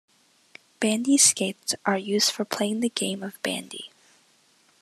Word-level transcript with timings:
Bandy 0.79 1.15
skates 1.15 1.75
are 1.85 1.95
used 1.95 2.31
for 2.31 2.43
playing 2.43 2.79
the 2.79 2.89
game 2.89 3.21
of 3.21 3.39
bandy. 3.43 3.91